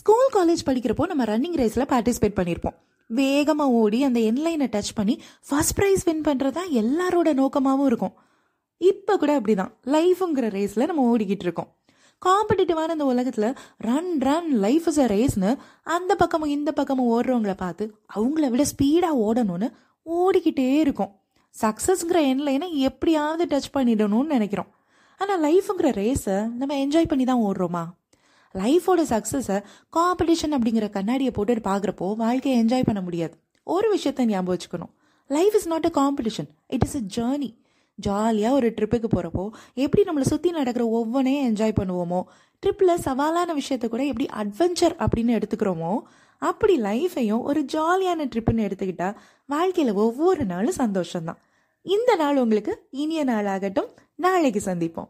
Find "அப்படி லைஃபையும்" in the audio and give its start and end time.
46.42-47.42